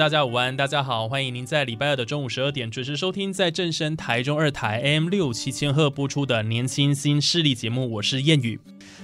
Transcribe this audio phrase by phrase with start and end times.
[0.00, 8.58] 大家午安，大家好，欢迎您在礼拜二的中午十二点准时收听在正声台中二台 M 六七千赫播出的年轻新势力节目，我是谚语。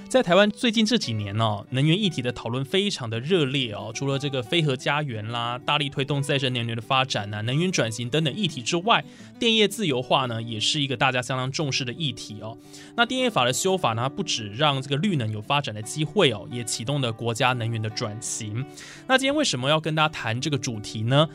[0.09, 3.91] 在台湾最近这几年呢，能源议题的讨论非常的热烈哦。
[3.93, 9.03] 除了这个飞核家园啦，大力推动再生能源的发展呐，能源转型等等议题之外，
[9.37, 12.57] 电业自由化呢，也是一个大家相当重视的议题哦。
[12.95, 18.65] 那电业法的修法呢，不止让这个绿能有发展的机会哦，也启动了国家能源的转型。
[19.07, 21.27] 那今天为什么要跟大家谈这个主题呢？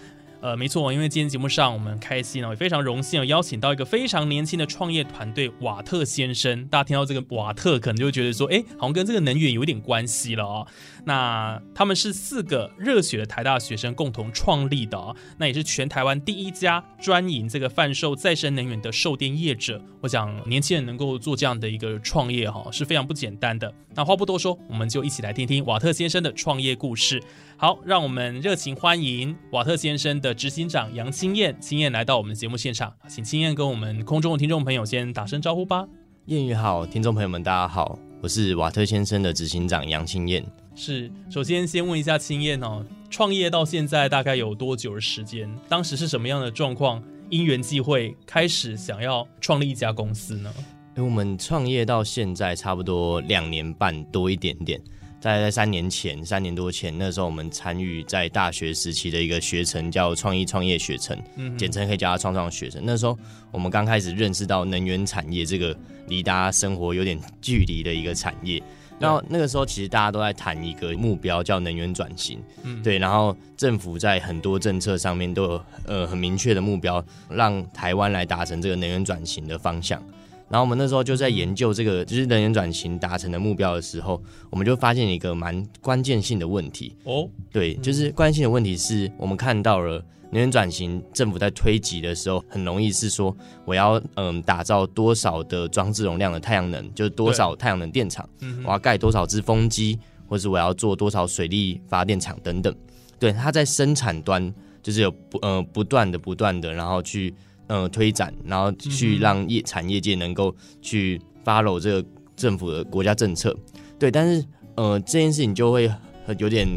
[0.43, 6.67] 呃，没错，因为今天节目上我们开心啊，也非常荣幸邀请到一个非常年轻的创业团队瓦特先生。
[6.67, 10.67] 大家听到这个瓦特，可能就觉得说，哎，好像跟这个能源有点关系了啊。
[11.05, 19.83] 那他们是四个热血的台大学生共同创立的哦，那也是全台湾第一家专营这个贩售再生能源的售电业者。
[20.01, 23.73] 我想年轻人能够做这样的一个创业哈，是非常不简单的。
[23.95, 27.23] 那话不多说，我们就一起来听听瓦特先生的创业故事。
[27.57, 35.87] 好，让我们热情欢迎瓦特先生的执行长杨清燕，清燕来到我们的节目现场，请清燕跟我们空中的听众朋友先打声招呼吧。
[36.29, 40.45] 谚语好，听众朋友们大家好，我是瓦特先生的执行长杨清燕。
[40.75, 45.49] 是，首先先问一下青燕哦，创业到现在大概有多久的时间？
[45.69, 47.03] 当时是什么样的状况？
[47.29, 50.53] 因缘际会开始想要创立一家公司呢？
[50.97, 54.81] 因为我们创业到现在差不多两年半多一点点。
[55.21, 61.17] 在在三年前，三年多前，那时候我们参与在大学时期的一个学程，叫创意创业学程，
[61.57, 62.83] 简称可以叫它创创学程。
[62.85, 63.17] 那时候
[63.53, 65.77] 我们刚开始认识到能源产业这个
[66.09, 68.61] 离大家生活有点距离的一个产业。
[69.03, 72.39] 然后那个时候其实大家都在谈一个目标，叫能源转型。
[72.63, 72.99] 嗯，对。
[72.99, 80.03] 然后政府在很多政策上面都有呃很明确的目标，让台湾来达成这个能源转型的方向。
[80.49, 98.29] 然后我们那时候就在研究这个，就是能源转型达成的目标的时候，我们就发现一个蛮关键性的问题哦，对，就是关键性的问题是我们看到了能源转型政府在推及的时候，很容易是说我要嗯打造多少的装置容量的太阳能，就是多少太阳能电厂，
[98.65, 102.75] 我要盖多少只风机，或是我要做多少水力发电厂等等，
[103.19, 107.33] 对，它在生产端就是有不呃不断的不断的，然后去。
[107.69, 113.57] 呃，推展，然后去让业产业界能够去 follow 这个政府的国家政策，
[113.99, 114.45] 对，但是
[114.75, 115.91] 呃，这件事情就会
[116.37, 116.69] 有点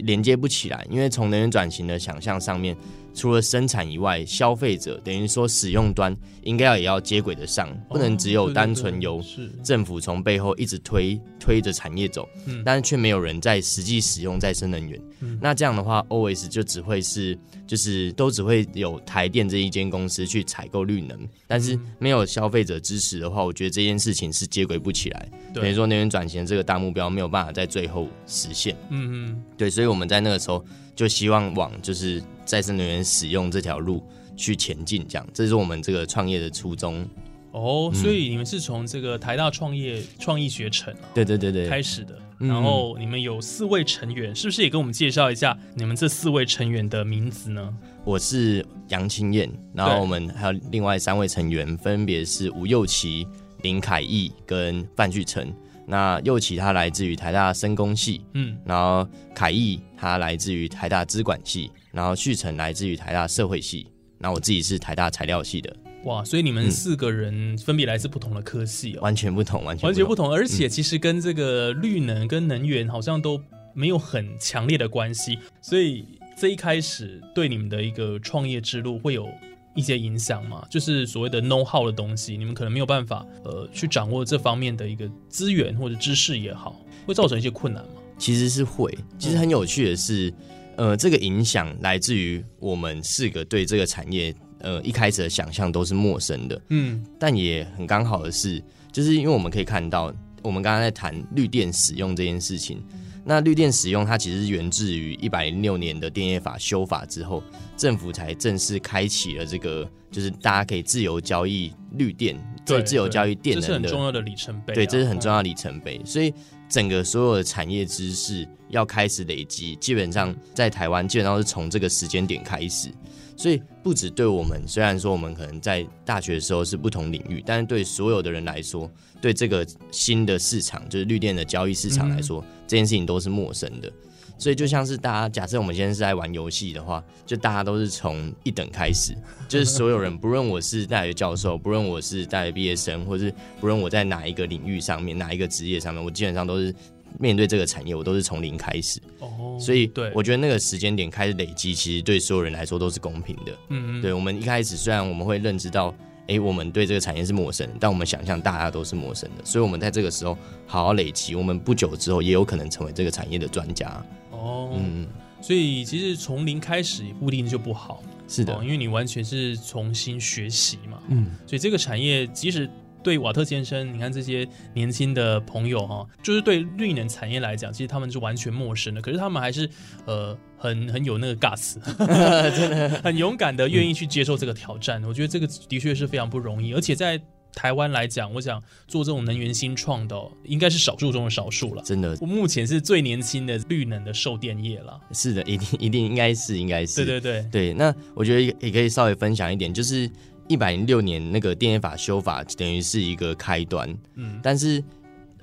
[0.00, 2.76] 连接不起来，因为从能源转型的想象上面。
[3.12, 9.22] 除了生产以外，消费者等于说使用端应该要也要接轨得上，不能只有单纯由
[9.62, 12.28] 政府从背后一直推推着产业走，
[12.64, 15.00] 但是却没有人在实际使用再生能源。
[15.40, 25.28] 那这样的话，OS 就只会是就是都只会有台电这一间公司去采购绿能，但是没有消费者支持的话，我觉得这件事情是接轨不起来。
[25.52, 28.74] 等于说能源转型这个大目标没有办法在最后实现。
[28.88, 32.22] 嗯嗯，对，所以我们在那个时候就希望往就是。
[32.50, 34.02] 再生能源使用这条路
[34.36, 37.08] 去前进，这样，这是我们这个创业的初衷。
[37.52, 47.72] 哦，所以你们是从这个台大创业创意学程对对对对开始的，然后你们有四位成员，是不是也跟我们介绍一下你们这四位成员的名字呢？
[48.04, 53.28] 我是杨清燕，然后我们还有另外三位成员，分别是吴佑琪、
[53.62, 55.54] 林凯义跟范旭成。
[55.86, 63.86] 那右起他来自于台大生工系，嗯，然后凯义他来自于台大资管系，然后旭成来自于台大社会系，
[64.18, 65.74] 那我自己是台大材料系的。
[66.04, 73.40] 哇，所以你们四个人分别来自不同的科系哦，完全不同，完全完全不同，而且其实跟这个绿能跟能源好像都
[73.74, 76.04] 没有很强烈的关系，所以
[76.36, 79.28] 这一开始对你们的一个创业之路会有。
[79.72, 86.76] 一些影响嘛，就是所谓的 know how 的东西，你们可能没有办法呃去掌握这方面的一个资源或者知识也好，
[87.06, 87.92] 会造成一些困难吗？
[88.18, 90.30] 其实是会，其实很有趣的是，
[90.80, 100.10] 呃，这个影响来自于我们四个对这个产业呃一开始的想象都是陌生的，嗯，但也很刚好的是，就是因为我们可以看到，
[100.42, 102.82] 我们刚刚在谈绿电使用这件事情。
[103.26, 107.42] 那绿电使用它其实源自于一百零六年的电业法修法之后，
[107.76, 112.34] 政府才正式开启了这个，就是大家可以自由交易绿电，
[112.64, 114.74] 对，自由交易电这是很能的，重要的里程碑啊。
[114.74, 116.00] 对，这是很重要的里程碑。
[116.06, 116.32] 所以
[116.70, 122.88] 整个所有的产业知识要开始累积，基本上在台湾基本上是从这个时间点开始。
[123.36, 128.90] 所以不止对我们，虽然说我们可能在大学的时候是不同领域，但是对所有的人来说，
[129.20, 133.90] 对这个新的市场，就是绿电的交易市场来说，这件事情都是陌生的。
[134.36, 139.14] 所以就像是大家假设我们现在是在玩游戏的话，就大家都是从一等开始，
[139.48, 146.74] 就是所有人，不论我是大学教授，不论我是大学毕业生，或是不论我在哪一个领域上面，哪一个职业上面，我基本上都是
[147.18, 149.00] 面对这个产业，我都是从零开始。
[149.18, 153.52] 哦，所以对，我觉得那个时间点开始累积，其实对所有人来说都是公平的。
[153.68, 155.94] 嗯嗯，对我们一开始虽然我们会认知到，
[156.28, 160.36] 哎，我们对这个产业是陌生的，但我们想象大家都是陌生的，所以我们在这个时候
[160.66, 164.04] 好好累积，我们不久之后也有可能成为这个产业的专家。
[164.30, 165.06] 哦，嗯，
[165.40, 171.02] 所以其实从零开始也不一定就不好，是的哦，，因为你完全是重新学习嘛。
[171.08, 172.70] 嗯，所以这个产业即使
[173.02, 179.68] 对瓦特先生，你看这些年轻的朋友哈、就是对绿能产业来讲，其实他们是完全陌生的，可是他们还是
[180.06, 181.76] 呃很很有那个 guts，
[182.56, 185.02] 真的 很勇敢的愿意去接受这个挑战。
[185.04, 187.20] 我觉得这个的确是非常不容易，而且在
[187.52, 191.82] 台湾来讲，我想做这种能源新创的哦、应该是少数中的少数了。
[191.82, 195.00] 真的我目前是最年轻的绿能的售电业了。
[195.12, 200.08] 是的，一定一定应该是应该是对对对，对，那我觉得也也可以稍微分享一点，就是
[200.50, 203.88] 一百零六年那个电业法修法，等于是一个开端。
[204.16, 204.82] 嗯，但是，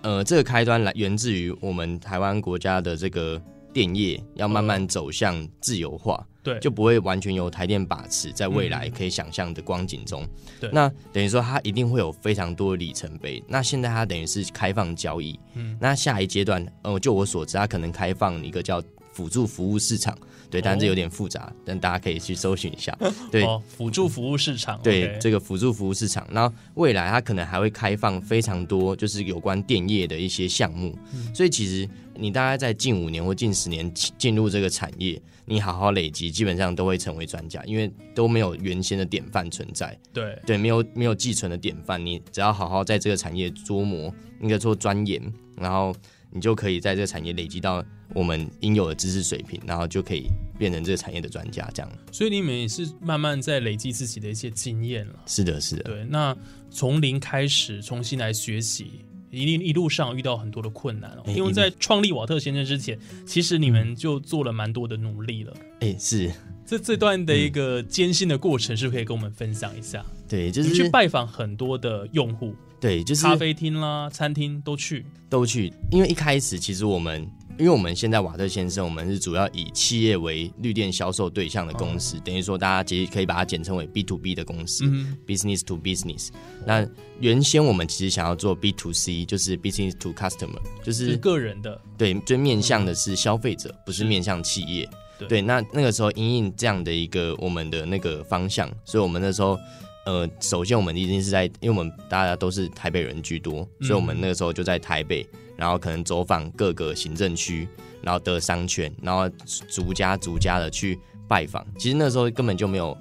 [0.01, 10.27] 呃，这个开端来源自于我们台湾国家的这个电业要慢慢走向自由化，对，就不会完全由台电把持，在未来嗯可以想象的光景中。
[10.59, 13.42] 对那等于说它一定会有非常多的里程碑。
[13.48, 18.83] 那现在它等于是开放交易，嗯那下一阶段，呃，就我所知，它可能开放一个叫
[19.17, 20.15] 辅助服务市场。
[20.49, 22.97] 对，但这有点复杂，但大家可以去搜寻一下。
[23.29, 30.97] 对，哦，辅助服务市场，对这个辅助服务市场，然后未来它可能还会开放非常多，就是有关电业的一些项目。
[31.13, 39.99] 嗯所以其实你大概在近五年或近十年进进入这个产业，你好好累积，基本上都会成为专家，因为都没有原先的典范存在。
[40.13, 45.21] 对对，没有没有寄存的典范，你只要好好在这个产业琢磨，应该说钻研，
[45.57, 45.93] 然后
[46.31, 47.83] 你就可以在这个产业累积到
[48.13, 50.27] 我们应有的知识水平，然后就可以
[50.57, 51.69] 变成这个产业的专家。
[51.74, 55.19] 这样所以你们也是慢慢在累积自己的一些经验了。
[55.25, 56.35] 是的，是的，对，那
[56.69, 61.24] 从零开始重新来学习，一定一路上遇到很多的困难哦。
[61.25, 65.53] 哎因为在创立瓦特先生之前，其实你们就做了蛮多的努力了。
[65.80, 66.31] 哎，是
[66.67, 70.05] 这这段的一个艰辛的过程，是不是可以跟我们分享一下？
[70.27, 75.05] 对，就是去拜访很多的用户，对，就是咖啡厅啦、餐厅都去。
[75.29, 77.21] 都去，因为一开始其实我们，
[77.57, 86.29] 因为我们现在瓦特先生，我们是主要以企业为绿电销售对象的公司，等于说大家其实可以把它简称为 B to B 的公司、嗯 b u s i n e s s to business。
[86.65, 86.85] 那
[87.21, 94.89] 原先我们其实想要做 B to C，就是 business to customer，就是是个人的，对，最面向的是消费者，不是面向企业。
[95.19, 99.57] 对对，那那个时候因应这样的一个我们的那个方向，所以我们那时候。
[100.05, 105.27] 呃，首先我们一定是在，因为我们大家都是台北人居多，所以我们那个时候就在台北，
[105.57, 107.68] 然后可能走访各个行政区，
[108.01, 109.27] 然后得商圈，然后
[109.68, 111.68] 逐家逐家的去拜访。
[111.77, 112.97] 其实那时候根本就没有，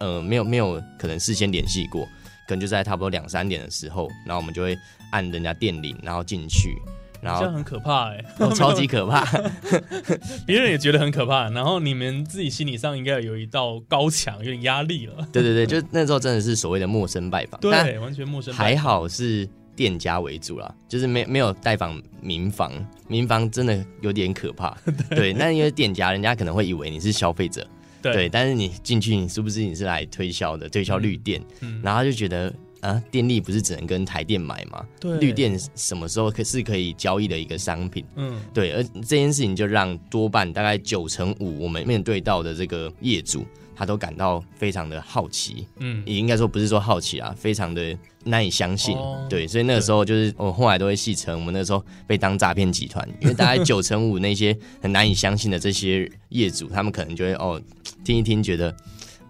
[0.00, 2.04] 呃，没有没有可能事先联系过，
[2.46, 4.76] 可能就在差不多两三点的时候，然后我们就会
[5.12, 6.76] 按人家电铃，然后进去，
[7.20, 9.24] 然后这样很可怕哎、哦 超级可怕。
[10.46, 15.14] 别人也觉得很可怕，然后你们自己心理上应该有一道高墙，有点压力了。
[15.32, 18.52] 对对对，就那时候真的是所谓的陌生拜访，但对，完全陌生。
[18.54, 22.72] 还好是店家为主啦，就是没没有拜访民房，
[23.08, 24.76] 民房真的有点可怕。
[25.10, 27.66] 对，那因为店家人家可能会以为你是消费者，
[28.02, 32.52] 对对，但是你进去，你是不是你是来推销的，推销绿店，嗯然后他就觉得。
[32.80, 34.84] 啊，电力不是只能跟台电买吗？
[34.98, 38.04] 对绿电什么时候可是可以交易的一个商品？
[38.16, 43.44] 嗯，对，而这件事情就让多半大概九成五我们面对到的这个业主，
[43.76, 48.96] 他都感到非常的好奇，嗯也应该说不是说好奇啊，非常的难以相信。
[48.96, 57.60] 哦对，所以那个时候就是我后来都会戏称我们那时候被当诈骗集团，因为大概九 成五那些很难以相信的这些业主，他们可能就会哦
[58.04, 58.74] 听一听，觉得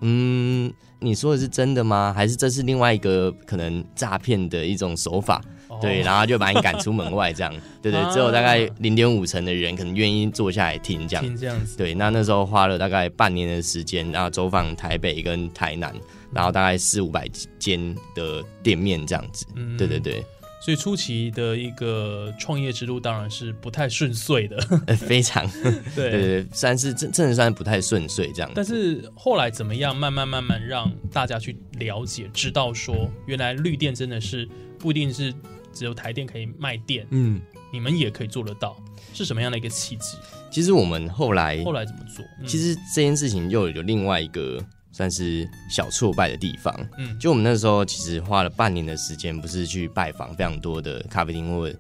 [0.03, 0.73] 嗯。
[1.01, 2.13] 你说的是真的吗？
[2.15, 5.43] 还是这是另外一个可能诈骗的一种手法？
[5.81, 11.25] 对，哦然后就把你赶出门外，这样，对对，啊只有大概零点五成的人可能愿意坐下来听这样。
[11.25, 15.95] 听这样子，对，那那时候花了大概半年的时间，然后走访台北跟台南，
[16.33, 17.27] 然后大概四五百
[17.59, 19.47] 间的店面这样子。
[19.55, 20.25] 嗯对对对，
[20.61, 25.49] 所以初期的一个创业之路当然是不太顺遂的，呃非常
[25.97, 28.53] 对对对对，算是真真的算是不太顺遂这样。
[28.55, 34.47] 但是后来怎么样，慢慢慢慢让大家去了解，知道说原来绿电真的是
[34.79, 35.33] 不一定是
[35.73, 37.41] 只有台电可以卖电，嗯，
[37.73, 38.77] 你们也可以做得到，
[39.15, 40.19] 是什么样的一个契机？
[40.51, 42.25] 其实我们后来后来怎么做？
[42.41, 44.63] 嗯其实这件事情又有另外一个
[44.93, 46.75] 算是小挫败的地方。
[46.99, 51.71] 嗯就我们那时候其实花了半年的时间，不是去拜访非常多的咖啡厅或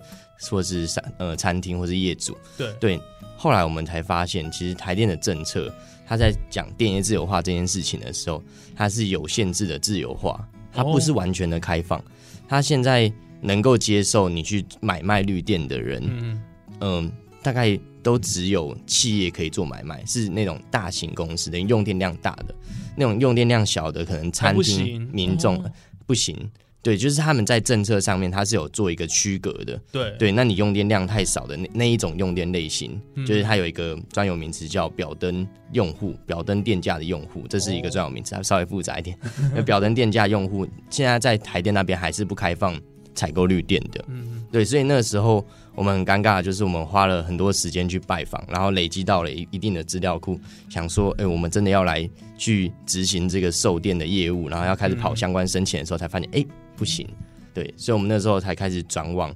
[0.49, 2.37] 或是餐呃餐厅或是业主。
[2.57, 3.01] 对对，
[3.37, 5.73] 后来我们才发现，其实台电的政策，
[6.07, 8.43] 他在讲电业自由化这件事情的时候，
[8.75, 12.03] 它是有限制的自由化，它不是完全的开放。
[12.49, 16.43] 它现在能够接受你去买卖绿电的人，嗯
[16.81, 22.55] 嗯，大概都只有企业可以做买卖，是那种大型公司，等于用电量大的，
[22.97, 25.71] 那种用电量小的，可能餐不厅、民众、哦
[26.07, 26.37] 不行。
[26.83, 29.79] 对，就是他们在政策上面，它是有做一个区隔的。
[29.93, 39.15] 对对，那你用电量太少的那那一种用电类型，嗯就是它有一个专有名词叫表灯用户，表灯电价的用户，这是一个专有名词，它稍微复杂一点。
[39.55, 42.75] 那 表灯电价用户现在在台电那边还是不开放
[43.15, 44.03] 采购绿电的。
[44.09, 45.47] 嗯对，所以那个时候
[45.81, 52.07] 我们很尴尬，就是我们花了很多时间去拜访，然后累积到了一一定的资料库，想说，哎、我们真的要来
[52.37, 56.45] 去执行这个售电的业务，然后要开始跑嗯相关申请的时候，才发现，哎、
[56.77, 57.09] 不行。
[57.55, 59.35] 对，所以我们那时候才开始转往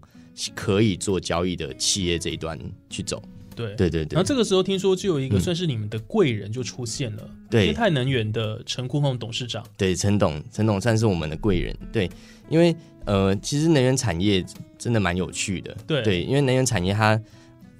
[0.54, 2.60] 可以做交易的企业这一端
[2.90, 3.22] 去走。
[3.56, 9.64] 对对对对然后，这个时候听说就有一个嗯算是你们的贵人就出现了，对天泰能源的陈库凤董事长。
[9.78, 11.74] 对，陈董，陈董算是我们的贵人。
[11.90, 12.10] 对，
[12.50, 14.44] 因为呃，其实能源产业
[14.78, 15.76] 真的蛮有趣的。
[15.87, 17.20] 对对，因为能源产业它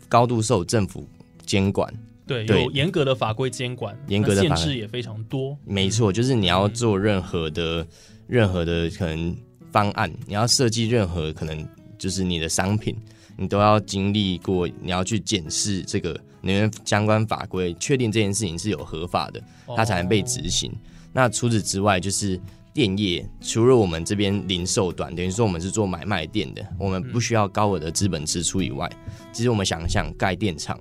[0.09, 1.09] 高度受政府
[1.45, 1.93] 监管。
[2.27, 5.55] 对，有严格的法规监管，严格的限制也非常多。
[5.63, 7.87] 没错，就是你要做任何的、
[8.27, 9.37] 任何的可能
[9.71, 12.97] 方案，你要设计任何可能就是你的商品，
[13.37, 19.43] 你都要经历过，你要去检视这个能源相关法规，确定这件事情是有合法的，
[19.77, 20.73] 它才能被执行。
[21.13, 22.41] 那除此之外，就是
[22.75, 28.91] 电业，除了我们这边零售端，等于说我们是做买卖店的，我们不需要高额的资本支出以外，
[29.33, 30.79] 其实我们想想盖电厂，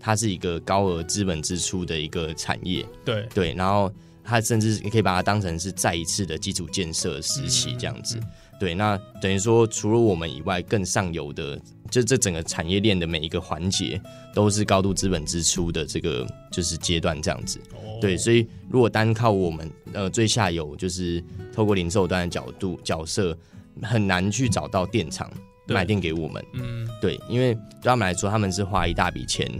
[0.00, 2.86] 它是一个高额资本支出的一个产业。
[3.04, 3.92] 对对，然后
[4.24, 8.18] 它甚至你可以把它当成是再一次的基础建设时期嗯这样子。
[8.58, 14.00] 对，那等于说除了我们以外，更上游的，就这整个产业链的每一个环节
[14.34, 17.58] 都是高度资本支出的这个就是阶段这样子。
[17.72, 23.36] 哦对，所以如果单靠我们呃最下游，就是透过零售端的角度角色，
[23.82, 25.30] 很难去找到电厂
[25.66, 26.44] 对买电给我们。
[26.52, 29.50] 嗯对，因为对他们来说，他们是花一大笔钱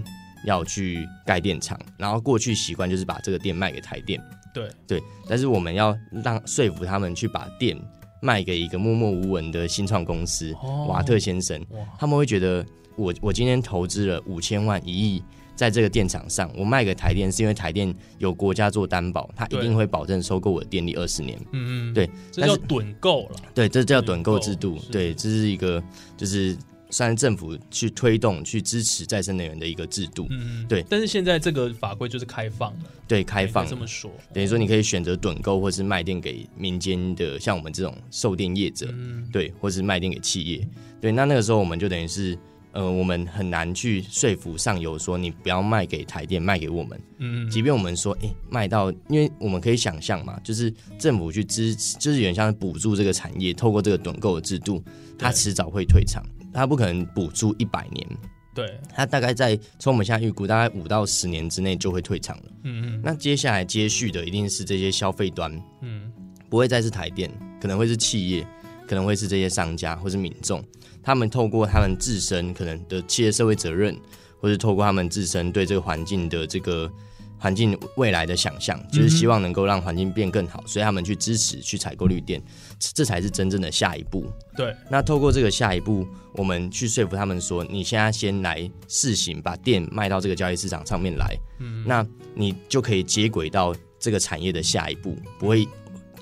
[0.45, 4.23] 要去盖电厂，然后过去习惯就是把这个电卖给台电。
[4.53, 7.75] 对对，但是我们要让说服他们去把电
[8.21, 11.61] 卖给一个默默无闻的新创公司、哦瓦特先生，
[11.99, 12.65] 他们会觉得
[12.97, 15.23] 我我今天投资了五千万一亿。
[15.57, 21.41] 在这个电厂上，我卖给台电是因为台电有国家做担保，他一定会保证收购我的电力二十年。
[21.53, 23.37] 嗯嗯，对，这叫趸购了。
[23.55, 24.93] 对，这叫趸趸购购制度是。
[24.93, 25.83] 对，这是一个
[26.15, 26.55] 就是
[26.97, 30.27] 算是政府去推动、去支持再生能源的一个制度。
[30.31, 34.11] 嗯嗯，对但是现在这个法规就是开放了，对，开放这么说。
[34.33, 40.67] 等于说你可以选择趸购，或是卖电给民间的，像我们这种售电业者，嗯，对，或是卖电给企业。
[40.99, 42.39] 对，那那个时候我们就等于是，
[42.73, 46.99] 呃，我们很难去说服上游说你不要卖给台电，卖给我们。
[47.19, 54.83] 嗯嗯，即便我们说，哎、卖到，因为我们可以想象嘛，就是政府去支持，就是有点像是补助这个产业，透过这个趸购的制度，
[55.19, 56.25] 它对迟早会退场，
[56.57, 58.07] 它不可能补助一百年，
[58.55, 62.45] 对，它大概在从我们现在预估，大概五到十年之内就会退场了。
[62.65, 63.01] 嗯嗯。
[63.05, 66.11] 那接下来接续的一定是这些消费端，嗯，
[66.49, 68.47] 不会再是台电，可能会是企业，
[68.89, 70.65] 可能会是这些商家或是民众，
[71.03, 73.95] 他们透过他们自身可能的企业社会责任，
[74.41, 76.91] 或是透过他们自身对这个环境的这个
[77.39, 82.43] 环境未来的想象，就是希望能够让环境变更好，所以他们去支持去采购绿电，
[82.79, 84.27] 这这才是真正的下一步。
[84.57, 95.69] 对，那透过这个下一步，我们去说服他们说，你现在先来试行，把电卖到这个交易市场上面来，嗯那你就可以接轨到这个产业的下一步，不会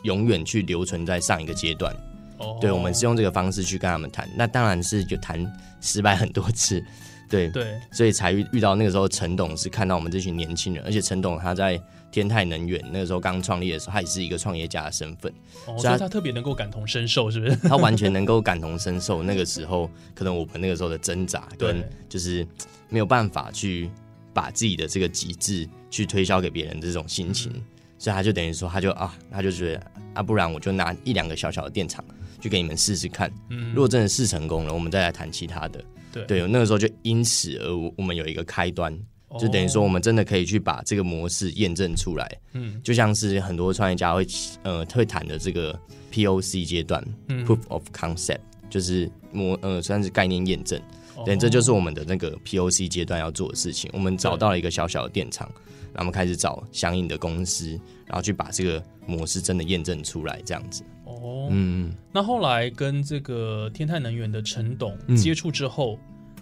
[0.03, 1.95] 永远去留存在上一个阶段。
[2.39, 5.41] 哦，对，我们是用这个方式去跟他们谈，那当然是就谈
[5.81, 6.85] 失败很多次，
[7.35, 15.33] 对，对，所以才遇遇到那个时候陈董是看到我们这群年轻人，而且陈董他在天泰能源那个时候刚创立的时候，他也是一个创业家的身份。
[15.67, 17.57] 哦，所以他他特别能够感同身受，是不是？
[17.57, 22.47] 他完全能够感同身受那个时候，可能我们那个时候的挣扎，跟 就是
[22.89, 23.91] 没有办法去
[24.33, 27.53] 把自己的这个极致去推销给别人的这种心情，
[27.99, 29.83] 所以他就等于说，他就啊，他就觉得
[30.15, 32.05] 啊，不然我就拿一两个小小的电厂
[32.45, 33.33] 就给你们试试看。
[33.49, 35.83] 嗯如果真的试成功了，我们再来谈其他的。
[36.13, 38.95] 对对，那个时候就因此而我我们有一个开端，
[39.41, 42.39] 就等于说我们真的可以去把这个模式验证出来。
[42.53, 44.27] 嗯就像是很多创业家会
[44.63, 45.73] 呃会谈的这个
[46.13, 50.79] POC 阶段、嗯 p r o o f of Concept，就是模呃算是概念验证。
[51.25, 53.91] 对，哦这就是我们的那个 POC 阶段要做的事情。
[53.95, 55.49] 我们找到了一个小小的电厂，
[55.95, 57.71] 然后我们开始找相应的公司，
[58.05, 60.85] 然后去把这个模式真的验证出来，这样子。
[61.23, 65.99] 哦，嗯，那后来跟这个天泰能源的陈董嗯接触之后，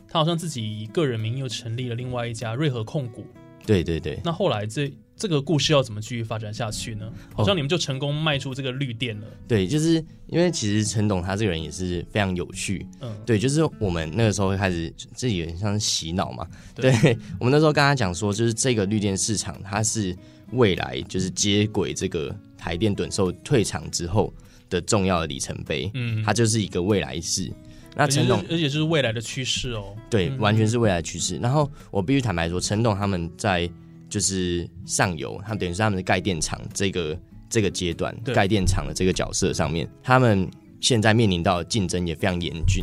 [0.08, 3.24] 他好像自己以个人名义又成立了另外一家瑞和控股。
[3.64, 7.08] 对对对，那后来这这个故事要怎么继续发展下去呢？
[7.32, 9.26] 好哦像你们就成功卖出这个绿电了。
[9.46, 12.84] 对，就是因为其实陈董他这个人也是非常有趣。
[13.00, 16.44] 嗯，对，就是我们那个时候会开始，这有点像是洗脑嘛。
[16.74, 20.16] 对对我们那时候跟他讲说，就是这个绿电市场，它是
[20.50, 24.34] 未来就是接轨这个台电短售退场之后
[24.72, 25.90] 的重要的里程碑。
[25.94, 27.52] 嗯，它就是一个未来式。
[27.94, 29.94] 那陈董而且是未来的趋势哦。
[30.08, 31.36] 对，嗯完全是未来趋势。
[31.36, 33.70] 然后我必须坦白说，陈董他们在
[34.08, 37.18] 就是上游，他们等于是他们的盖电厂这个
[37.50, 40.48] 这个阶段，对盖电厂的这个角色上面，他们
[40.80, 42.82] 现在面临到的竞争也非常严峻。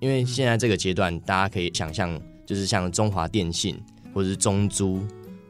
[0.00, 3.76] 因为现在这个阶段，大家可以想象，就是像中华电信，
[4.12, 5.02] 或者是中租，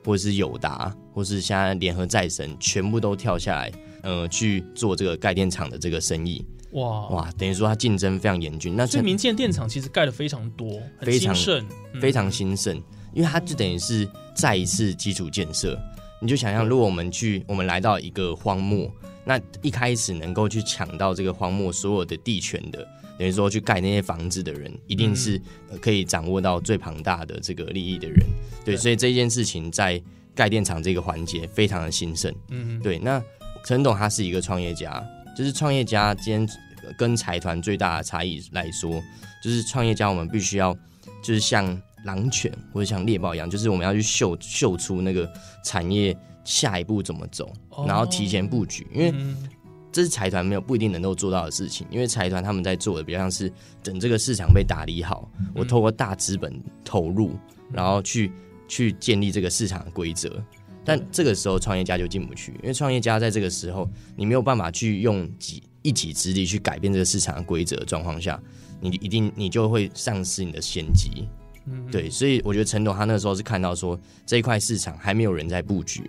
[0.04, 3.72] 或者是友达，或是现在联合再生，全部都跳下来，
[4.04, 6.44] 呃，去做这个盖电厂的这个生意。
[6.72, 8.76] 哇哇，等于说它竞争非常严峻。
[8.76, 12.76] 那陈所以民建电厂其实盖的非常多，非常兴盛，嗯非常兴盛，
[13.14, 15.80] 因为它就等于是再一次基础建设。
[16.20, 18.90] 你就想象，如果我们去，我们来到一个荒漠，
[19.24, 22.86] 那一开始能够去抢到这个荒漠所有的地权的，
[23.18, 28.18] 等于说去盖那些房子的人，一定是呃可以掌握到最庞大的这个利益的人。
[28.64, 30.02] 对，对所以这件事情在
[30.34, 32.34] 盖电厂这个环节非常的兴盛。
[32.48, 33.22] 嗯，对，那
[33.64, 35.02] 陈董他是一个创业家，
[35.36, 36.48] 就是创业家今天
[36.84, 39.02] 呃跟财团最大的差异来说，
[39.42, 40.74] 就是创业家我们必须要
[41.22, 45.30] 就是像狼犬或者像猎豹一样，就是我们要去嗅嗅出那个
[45.64, 47.84] 产业下一步怎么走，哦。
[47.88, 49.48] 然后提前布局，因为嗯。
[49.90, 53.48] 这是财团没有不一定能够做到的事情，因为财团他们在做的比较像是
[53.80, 56.52] 等这个市场被打理好，我透过大资本
[56.84, 57.38] 投入，
[57.72, 58.32] 然后去
[58.66, 60.42] 去建立这个市场的规则。
[60.84, 68.40] 但这个时候创业家就进不去，因为创业家在这个时候你没有办法去用己一己之力去改变这个市场的规则状况下，
[68.80, 71.26] 你一定你就会丧失你的先机。
[71.66, 76.02] 嗯对，所以我觉得陈董他那时候是看到说这一块市场还没有人在布局，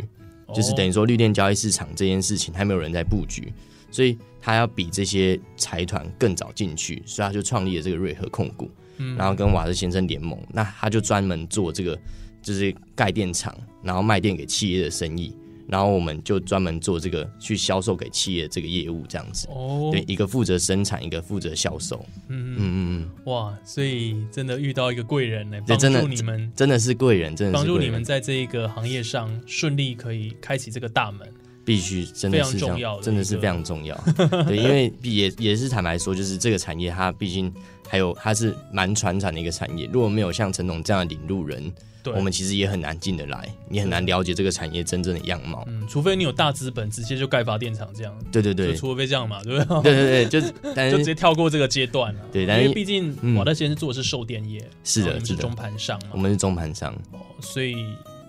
[0.53, 3.53] 就是等于于说绿电交易市场这件事情还没有人在布局，
[3.89, 9.15] 所以他要比这些财团更早进去，所以他就创立了这个瑞和控股，嗯。
[9.15, 11.97] 然后跟瓦斯先生联盟，那他就专门做这个
[12.45, 15.35] 就是盖电厂，然后卖电给企业的生意，
[15.67, 19.47] 然后我们就专门做这个去销售给企业这个业务这样子。
[19.49, 22.05] 哦，对，一个负责生产，一个负责销售。
[22.27, 31.27] 嗯嗯，嗯哇，所以真的遇到一个贵人呢，帮助你们，真的是贵人，真的帮是贵人，助你们在这一个行业上顺利可以开启这个大门。
[31.65, 33.99] 必须真的是这样，真的是非常重要。
[34.45, 37.51] 对，因为也也是坦白说，就是这个产业它毕竟
[37.89, 41.73] 还有它是蛮传产的一个产业，如果没有像陈总这样的领路人，对，
[42.13, 45.63] 我们其实也很难进得来，你很难了解这个产业真正的样貌。
[45.67, 49.83] 嗯，除非你有大资本，直接就盖发电厂这样，对对对就，除非这样嘛，对不对？
[49.83, 49.93] 对
[50.25, 52.19] 对对，就 是就直接跳过这个阶段了。
[52.31, 57.75] 对但是因为毕竟嗯瓦特先生做的是售电业，是的是中盘商嘛，我们是中盘商，哦所以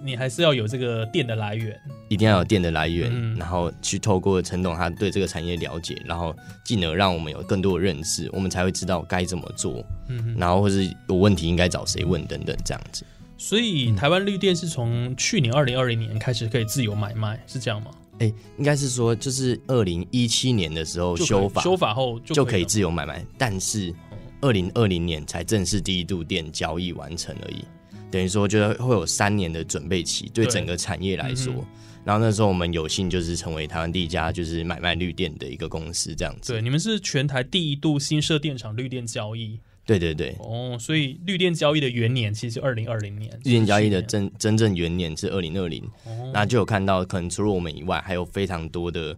[0.02, 1.78] 你还是要有这个电的来源。
[2.08, 6.34] 一定要有电的来源，嗯然后去透过陈董他对这个产业了解，然后
[6.64, 13.04] 进而让我们有更多的认识，我们才会知道该怎么做，嗯，然后或是有问题应该找谁问等等这样子。
[13.38, 17.90] 所以台湾绿电是从去年二零二零年开始可以自由买卖，是这样吗？
[18.18, 23.94] 哎，应该是说就是二零一七年的时候修法，修法后就就可以自由买卖，但是
[24.40, 27.64] 二零二零年才正式第一度电交易完成而已，
[28.10, 31.52] 等于说就是会有三年的准备期，对对整个产业来说。
[31.54, 31.66] 嗯
[32.06, 36.52] 然后那时候我们有幸就是成为台湾第一家就是买卖绿电的一个公司，这样子。
[36.52, 46.32] 对，你们是全台第一度新设电厂绿电交易对对对，哦，所以绿电交易的元年其实二零二零年，绿电交易的真真正元年是二零二零，哦。
[46.34, 49.16] 那就有看到可能除了我们以外，还有非常多的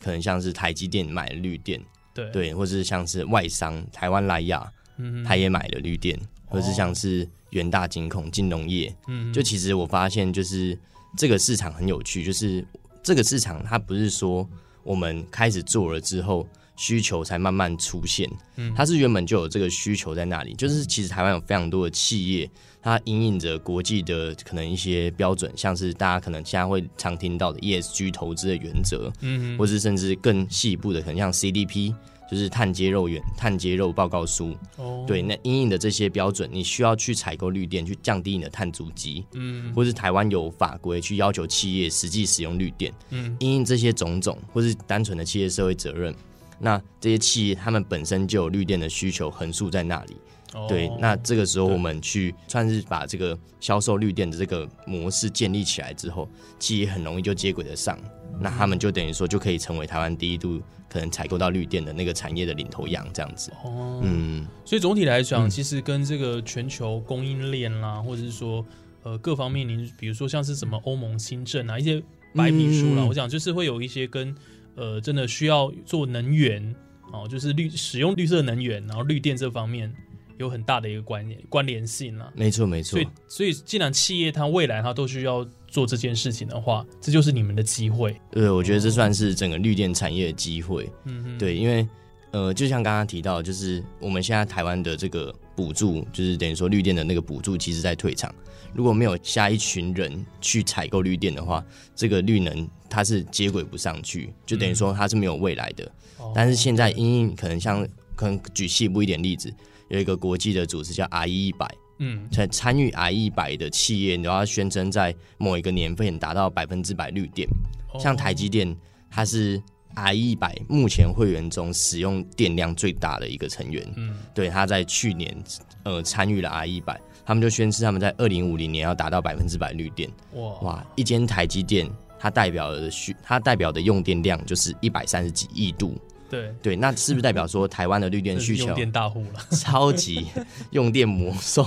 [0.00, 1.80] 可能像是台积电买了绿电，
[2.12, 10.76] 对，对，或是像是外商台湾莱雅，嗯他也买了绿电，或是像是元大金控金融业，嗯就其实我发现，就是
[11.16, 12.66] 这个市场很有趣，就是
[13.04, 14.48] 这个市场它不是说
[14.82, 16.44] 我们开始做了之后
[16.78, 20.54] 需求才慢慢出现，嗯它是原本就有这个需求在那里。
[20.54, 22.48] 就是其实台湾有非常多的企业，
[22.80, 31.92] 它因应着国际的可能一些标准，像是大家可能现在会常听到的 ESG 投资的原则，嗯或是甚至更细部的，可能像 CDP
[32.30, 34.56] 就是碳接肉源、碳接肉报告书。
[34.76, 42.92] 哦，对，那因应的这些标准，你需要去采购绿电，去降低你的碳足迹，嗯或是台湾有法规去要求企业实际使用绿电。
[43.10, 46.14] 嗯因应这些种种，或是单纯的企业社会责任，
[46.58, 50.16] 那这些企业他们本身就有绿电的需求横竖在那里。
[50.54, 50.66] 哦。
[50.68, 57.98] 对，那这个时候我们去算是把这个销售绿电的这个模式建立起来之后，企业很容易就接轨得上，
[58.40, 63.52] 那他们就等于说就可以成为台湾第一度可能采购到绿电的那个产业的领头羊，这样子。
[63.62, 68.64] 哦，嗯，所以总体来讲，嗯其实跟这个全球供应链啦，或者是说
[69.02, 72.02] 呃各方面，您比如说像是什么欧盟新政啊，一些
[72.34, 73.08] 白皮书啦，嗯。
[73.08, 74.34] 我想就是会有一些跟
[74.78, 76.74] 呃真的需要做能源
[77.12, 79.92] 哦，就是绿使用绿色能源，然后绿电这方面
[80.38, 82.32] 有很大的一个关联关联性啦。
[82.36, 88.14] 没错没错所以，，所以既然企业它未来它都需要做这件事情的话，这就是你们的机会。
[88.30, 90.88] 对，我觉得这算是整个绿电产业的机会。
[91.06, 91.86] 嗯哼，对，因为
[92.30, 98.32] 呃，就像刚刚提到，就是我们现在台湾的这个补助，就是等于说绿电的那个补助，其实在退场。
[98.72, 101.64] 如果没有下一群人去采购绿电的话，
[101.96, 105.84] 这个绿能它是接轨不上去，就等于说它是没有未来的。
[106.18, 109.52] 哦但是现在因应可能像可能举细部一点例子，
[109.88, 111.68] 有一个国际的组织叫 R 一百，
[111.98, 117.48] 嗯在参与 R 一百的企业，你都要宣称在某一个年份达到百分之百绿电。
[117.92, 118.76] 哦像台积电，
[119.10, 119.60] 它是
[119.98, 123.86] R 一百目前会员中使用电量最大的一个成员。
[123.96, 125.36] 嗯对，他在去年
[125.82, 130.08] 呃参与了 i 一百，他们就宣示他们在二零五零年要达到百分之百绿电。
[130.34, 135.96] 哇哇，一间台积电，它代表的需它代表的用电量就是一百三十几亿度。
[136.30, 139.40] 对，对，那是不是代表说台湾的绿电需求用电大户了。
[139.56, 140.26] 超级
[140.72, 141.66] 用电魔兽？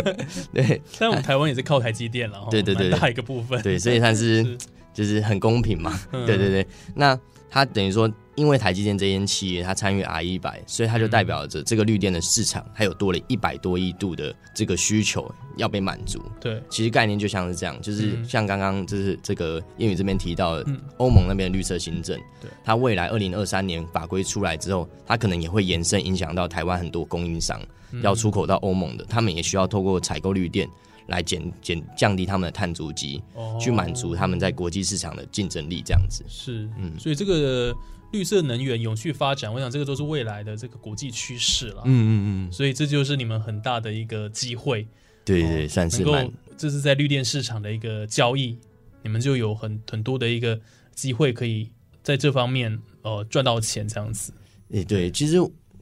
[0.52, 3.60] 对但我们台湾也是靠台积电了，哦对对对蛮大一个部分。
[3.62, 4.58] 对，所以算是 是
[4.94, 6.00] 就是很公平嘛。
[6.12, 7.18] 嗯对对对，那
[7.50, 16.22] 它等于说，因为台积电这间企业它参与 R 一百，所以它就代表着这个绿电的市场它有多了一百多亿度的这个需求要被满足。
[16.40, 18.24] 对，其实概念就像是这样，就是嗯。
[18.24, 22.50] 像刚刚就是这个英语这边提到的嗯，欧盟那边的绿色新政，对。
[22.64, 27.60] 它未来二零二三年法规出来之后，它可能也会延伸影响到台湾很多供应商
[27.92, 28.02] 嗯。
[28.02, 30.68] 要出口到欧盟的，他们也需要透过采购绿电
[31.08, 36.24] 来减减降低他们的碳足迹，哦去满足他们在国际市场的竞争力，这样子。
[36.28, 37.74] 是，嗯所以这个
[38.12, 41.82] 绿色能源永续发展，我想这个都是未来的这个国际趋势了。
[41.84, 42.12] 嗯嗯
[42.48, 44.86] 嗯，所以这就是你们很大的一个机会，
[45.24, 48.56] 对对对，算是能蛮够这是在绿电市场的一个交易，
[49.02, 50.58] 你们就有很很多的一个
[50.94, 51.70] 机会可以
[52.02, 54.32] 在这方面呃赚到钱这样子。
[54.70, 55.36] 诶，对，其实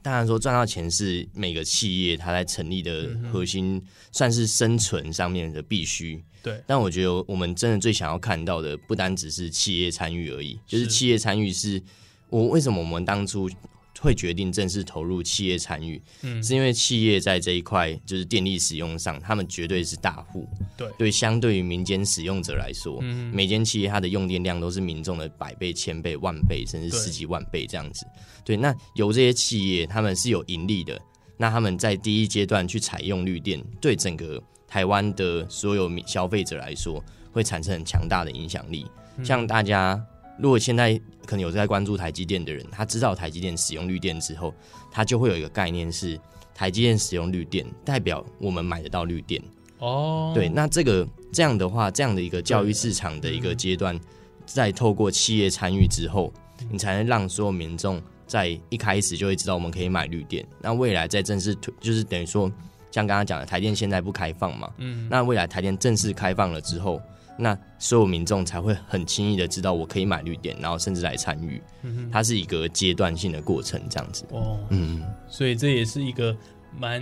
[0.07, 6.23] 当然说赚到钱是每个企业它在成立的核心，算是生存上面的必须。
[6.41, 11.83] 对，但我觉得我们真的最想要看到的，不单只是企业参与而已，就是是企业参与是
[12.29, 13.49] 我为什么我们当初
[13.99, 20.47] 会决定正式投入企业参与，嗯，是因为企业在这一块就是电力使用上，他们绝对是大户。
[20.75, 28.05] 对对，相对于民间使用者来说，嗯每间企业它的用电量都是民众的百倍、千倍、万倍，甚至十几万倍这样子。
[28.43, 30.99] 对，那有这些企业，他们是有盈利的，
[31.37, 38.85] 那他们在第一阶段去采用绿电，对整个台湾的所有消费者来说，会产生很强大的影响力。
[39.17, 39.99] 嗯像大家
[40.39, 44.53] 如果现在可能有在关注台积电的人，他知道台积电使用绿电之后，
[44.91, 46.19] 他就会有一个概念是，
[46.53, 49.41] 台积电使用绿电，代表我们买得到绿电。
[49.79, 53.99] 哦，对，那这个这样的话，这样的一个教育市场的一个阶段，
[54.45, 56.33] 在透过企业参与之后，
[56.71, 60.43] 你才能让所有民众在一开始就会知道我们可以买绿电。
[60.61, 62.51] 那未来在正式推，就是等于说，
[62.89, 66.99] 像刚刚讲的，台电现在不开放嘛，嗯，那未来台电正式开放了之后，
[67.37, 71.61] 那所有民众才会很轻易的知道我可以买绿电，然后甚至来参与。
[71.83, 74.25] 嗯它是一个阶段性的过程，这样子。
[74.31, 76.35] 哦，嗯，所以这也是一个
[76.77, 77.01] 蛮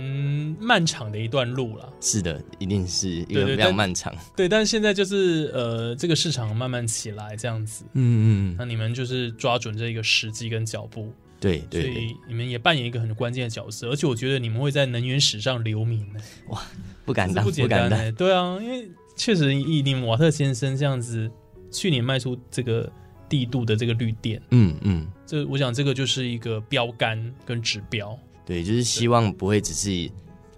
[0.60, 1.92] 漫长的一段路了。
[2.00, 4.14] 是的，一定是一个非对对但常漫长。
[4.36, 16.20] 对，但是现在就是呃，这个市场慢慢起来这样子，嗯嗯，那你们就是抓准这个时机跟脚步，所对对所，以你们也扮演一个很关键的角色，而且我觉得你们会在能源史上留名呢，
[17.04, 18.12] 不敢当，这不简敢当。
[18.14, 21.28] 对啊，因为确实以你们瓦特先生这样子，
[21.72, 22.90] 去年卖出这个
[23.28, 28.16] 帝度的这个绿电，嗯嗯，这我想这个就是一个标杆跟指标。
[28.44, 30.08] 对，就是希望不会只是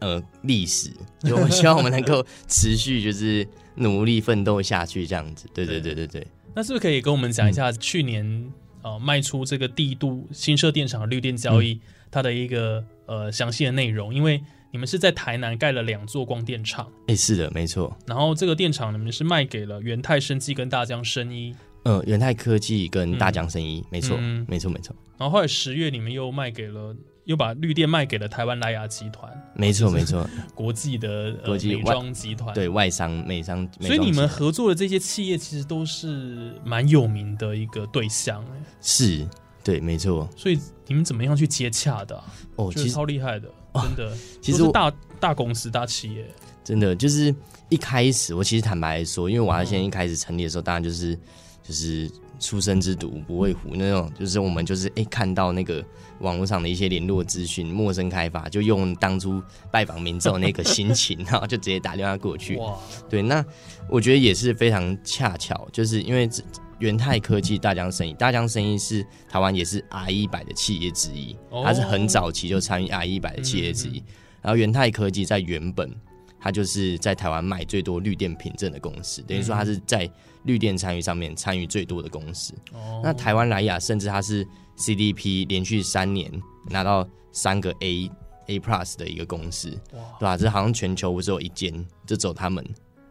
[0.01, 0.91] 呃历史，
[1.25, 5.49] 就我希望我们能够持续就是努力奋斗下去这样子。
[5.55, 6.27] 对对对对对。
[6.55, 14.13] 那是不是可以跟我们讲一下去年呃卖出这个帝度新设电厂的绿电交易、它的一个呃详细的内容？
[14.15, 17.97] 因为你们是在台南盖了两座光电厂，哎，是的，没错。
[18.07, 21.55] 然后这个电厂你们是卖给了元泰生技跟大江生医，
[21.85, 24.45] 嗯，元泰科技跟大江生意，没错，嗯。
[24.49, 32.55] 没错，没错，然后后来十月你们又卖给了，又把绿电卖给了台湾莱雅集团，没错，没错， 国际的国际美妆集团。
[32.55, 38.43] 对外商、美商，美所以你们合作的这些企业其实都是蛮有名的一个对象。
[38.45, 39.27] 哎，是，
[39.63, 40.29] 对，没错。
[40.37, 42.25] 所以你们怎么样去接洽的啊、
[42.57, 44.17] 哦，其实超厉害的，真的。
[44.41, 44.91] 其实大
[45.21, 46.25] 大公司、大企业，
[46.65, 47.35] 真的就是
[47.69, 51.19] 一开始，我其实坦白说，因为我要先一开始成立的时候，当然就是
[51.63, 55.85] 就是初生之犊不畏虎那种，就是我们就是哎、看到那个
[56.21, 62.57] 网络上的一些联络资讯，陌生开发，就用当初拜访民众那个心情，然后就直接打电话过去。
[62.57, 63.45] 哇，对，那
[63.89, 66.43] 我觉得也是非常恰巧，就是因为这
[66.79, 71.63] 元泰科技大疆生意，大疆生意是台湾也是 R 一百的企业之一，哦。
[71.65, 74.03] 它是很早期就参与 R 一百的企业之一。
[74.41, 75.93] 然后元泰科技在原本，
[76.41, 80.09] 它就是在台湾卖最多绿电凭证的公司，等于说它是在
[80.45, 82.55] 绿电参与上面参与最多的公司。
[82.73, 86.31] 哦，那台湾莱雅甚至它是 CDP 连续三年
[86.71, 88.09] 拿到三个 A
[88.47, 90.01] A Plus 的一个公司，哇。
[90.21, 92.65] 对吧、这好像全球只有一间，就只有他们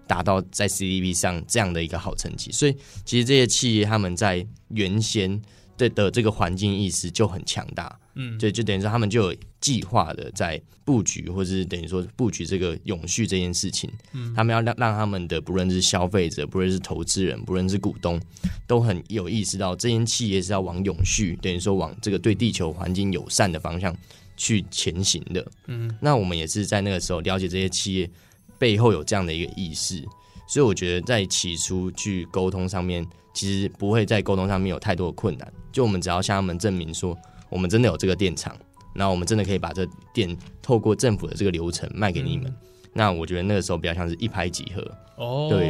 [0.08, 2.52] 达到在 CDB 上这样的一个好成绩。
[2.52, 5.42] 所以其实这些企业他们在原先
[5.78, 13.88] 的的这个环境意识就很强大，嗯，对就等于说他们就有计划的在布局，或者是等于说布局这个永续这件事情。
[14.14, 18.20] 嗯他们要让让他们的不论是消费者，不论是投资人，不论是股东，
[18.66, 23.96] 都很有意识到这间企业是要往永续，等于说往这个对地球环境友善的方向
[24.36, 25.46] 去前行的。
[25.68, 28.10] 嗯，那我们也是在那个时候了解这些企业
[28.60, 30.04] 背后有这样的一个意识，
[30.48, 35.54] 所以我觉得在起初去沟通上面，其实不会在沟通上面有太多的困难。
[35.72, 37.16] 就我们只要向他们证明说，
[37.50, 38.58] 我们真的有这个电厂，
[38.96, 42.54] 那我们真的可以把这电透过政府的这个流程卖给你们。
[42.94, 44.82] 那我觉得那个时候比较像是一拍即合，
[45.18, 45.70] 哦，对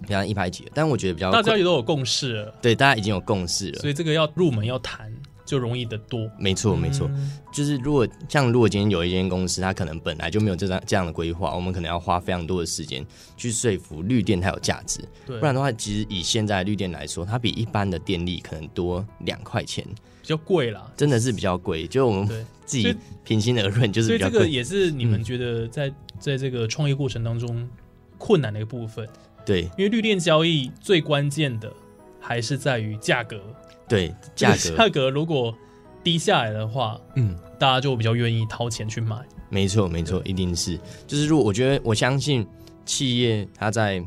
[0.00, 0.70] 比较像一拍即合。
[0.72, 5.12] 但我觉得比较大家也都有共识了，对大家已经有共识了所，以这个要入门要谈
[5.54, 6.28] 就容易得多。
[6.36, 7.08] 没错没错。
[7.12, 14.98] 嗯就是如果像如果今天有一间公司，它可能本来就没有这样这样的规划，我们可能要花非常多的时间去说服绿电它有价值。
[15.24, 19.86] 对，不然的话，其实以现在的绿电来说，它比一般的电力可能多两块钱，
[20.20, 20.90] 比较贵啦。
[20.96, 21.86] 真的是比较贵。
[21.86, 22.26] 就我们，
[22.66, 24.48] 自己平心而论，就是所以这个。
[24.48, 25.88] 也是你们嗯觉得在
[26.18, 27.68] 在这个创业过程当中
[28.18, 29.08] 困难的一个部分，
[29.46, 31.72] 对因为绿电交易最关键的
[32.18, 33.40] 还是在于价格，
[33.88, 35.56] 对， 价这个格，价格如果
[36.02, 39.16] 低下来的话，嗯，大家就比较愿意掏钱去买。
[39.48, 40.78] 没错没错，一定是。
[41.06, 42.46] 就是如果我觉得我相信
[42.84, 44.04] 企业它在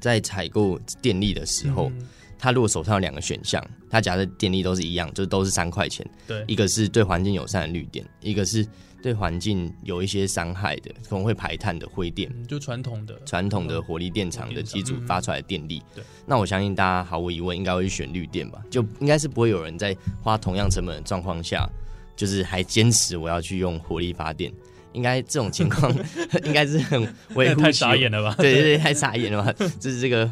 [0.00, 2.08] 在采购电力的时候，嗯
[2.38, 6.06] 它如果手上有两个选项，它假设电力都是一样，就都是三块钱。
[6.26, 8.66] 对，一个是对环境友善的绿电，一个是
[9.04, 12.26] 对环境有一些伤害的，可能会排碳的灰电。
[12.34, 21.68] 嗯就传统的，传统的火力电厂的机组嗯发出来的电力，对，那我相信大家毫无疑问应该会去选绿电吧，就应该是不会有人在花同样成本的状况下，
[22.16, 24.50] 就是还坚持我要去用火力发电，
[24.94, 25.94] 应该这种情况
[26.46, 28.34] 应该是很 微乎太傻眼了吧？
[28.38, 29.52] 对对对， 太傻眼了吧？
[29.78, 30.30] 就是这个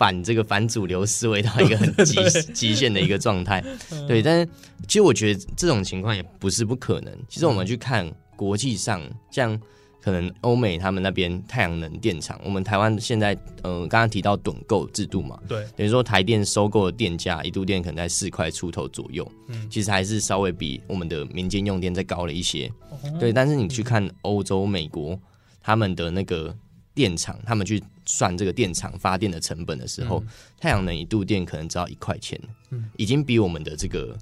[0.00, 2.16] 反这个反主流思维到一个很 极
[2.54, 3.62] 极限的一个状态。
[3.92, 4.48] 嗯对，但是
[4.88, 7.14] 其实我觉得这种情况也不是不可能。
[7.28, 8.98] 其实我们去看国际上，
[9.30, 9.60] 像
[10.00, 22.72] 可能欧美他们那边太阳能电厂，我们台湾现在呃刚刚提到趸购制度嘛，对，等于说台电收购的电价一度电可能在四块出头左右，嗯其实还是稍微比我们的民间用电再高了一些。
[22.88, 25.20] 哦对，但是你去看欧洲、美国
[25.60, 26.56] 他们的那个
[26.94, 30.22] 电厂，他们去算这个电厂发电的成本的时候，
[30.58, 32.38] 太阳能一度电可能只要一块钱，
[32.70, 32.90] 嗯。
[32.96, 34.18] 已经比我们的这个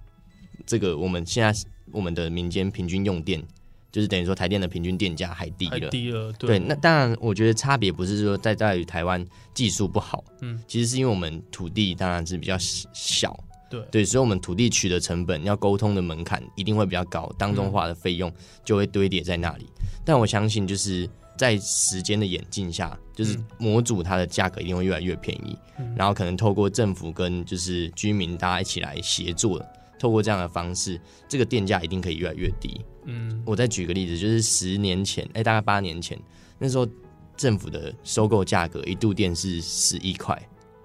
[0.66, 1.58] 这个我们现在
[1.90, 3.42] 我们的民间平均用电，
[3.90, 5.88] 就是等于说台电的平均电价还低了。
[5.88, 9.24] 低了，对，那当然，我觉得差别不是说在在于台湾
[9.54, 13.34] 技术不好，嗯，其实是因为我们土地当然是比较小，
[13.70, 13.80] 对。
[13.90, 18.30] 对，所以我们土地取得成本要沟通的门槛一定会比较高，当中化的费用
[18.62, 19.66] 就会堆叠在那里。
[20.04, 23.46] 但我相信，就是在时间的演进下，就是嗯。
[23.56, 25.94] 模组它的价格一定会越来越便宜，嗯。
[25.96, 29.64] 然后可能透过政府跟就是居民大家一起来协作，
[29.98, 32.84] 透过这样的方式，这个电价一定可以越来越低。
[33.04, 36.18] 嗯，我再举个例子，就是十年前，哎、大概八年前，
[36.58, 36.86] 那时候
[37.36, 40.36] 政府的收购价格一度电是十一块，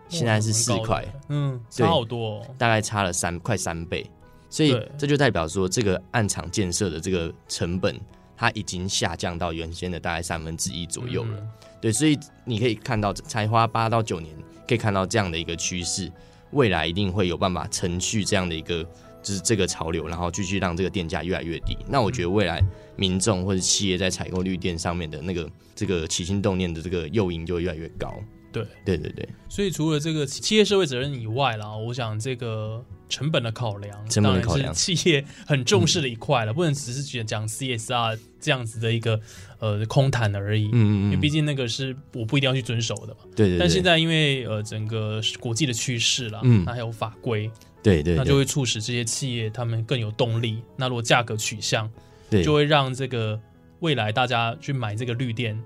[0.08, 1.86] 现在是四块，嗯，对。
[1.86, 4.10] 差好多哦，大概差了三快三倍，
[4.50, 4.92] 所以对。
[4.98, 8.00] 这就代表说，这个暗场建设的这个成本，
[8.44, 11.38] 它已经下降到原先的大概三分之一左右了。
[11.40, 14.34] 嗯对，所以你可以看到，才花八到九年，
[14.68, 16.12] 可以看到这样的一个趋势，
[16.52, 18.84] 未来一定会有办法承续这样的一个
[19.22, 21.78] 就是这个潮流，然后继续让这个电价越来越低。
[21.88, 22.62] 那我觉得未来
[22.98, 28.14] 民众或者企业在采购绿电上面的那个这个起心动念的这个诱因就会越来越高。
[28.54, 39.20] 对对对对，所以除了这个企业社会责任以外啦，我想这个成本的考量，成本的考量当然是企业很重视的一块了，不能只是讲讲 CSR 这样子的一个
[39.60, 40.68] 呃空谈而已。
[40.68, 43.22] 嗯嗯嗯，因为毕竟那个是我不一定要去遵守的嘛。
[43.36, 47.50] 对对对，但现在因为呃整个国际的趋势啦，嗯那还有法规，
[47.82, 50.62] 对对，那就会促使这些企业他们更有动力。
[50.78, 51.90] 那如果价格取向，
[52.30, 53.40] 对就会让这个
[53.80, 55.62] 未来大家去买这个绿电，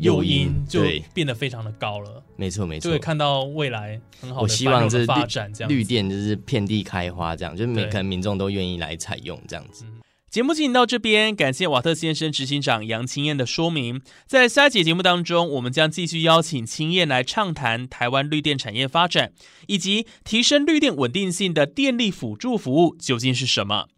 [0.00, 2.98] 诱诱因因就变得非常的高了，没错没错就会。
[2.98, 9.84] 看到未来很好我的希望这发展这样绿电就是遍地开花，这样就是每对可能民众都愿意来采用这样子。
[10.30, 14.00] 节目进行到这边，感谢瓦特先生执行长杨青燕的说明。
[14.28, 19.32] 在下一节节目当中，我们将继续邀请青燕来畅谈台湾绿电产业发展，
[19.66, 23.88] 以及提升绿电稳定性的电力辅助服务究竟是什么。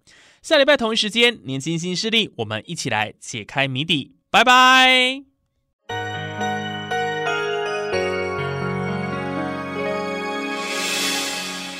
[0.41, 4.13] 下礼拜同一时间，年轻新势力，我们一起来解开谜底。
[4.31, 5.32] 拜拜。